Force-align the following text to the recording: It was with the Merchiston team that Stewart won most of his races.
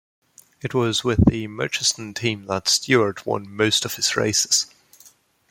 It 0.63 0.73
was 0.73 1.03
with 1.03 1.29
the 1.29 1.47
Merchiston 1.47 2.15
team 2.15 2.45
that 2.47 2.67
Stewart 2.67 3.23
won 3.23 3.47
most 3.47 3.85
of 3.85 3.97
his 3.97 4.15
races. 4.15 4.65